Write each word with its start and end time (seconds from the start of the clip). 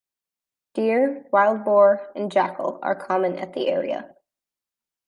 Deer, 0.73 1.27
wild 1.31 1.63
boar 1.63 2.11
and 2.15 2.31
jackal 2.31 2.79
are 2.81 2.95
common 2.95 3.37
at 3.37 3.53
the 3.53 3.67
area. 3.69 4.15